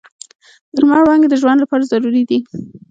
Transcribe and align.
د 0.73 0.75
لمر 0.81 0.99
وړانګې 1.03 1.27
د 1.29 1.35
ژوند 1.41 1.59
لپاره 1.61 1.89
ضروري 1.91 2.23
دي. 2.29 2.39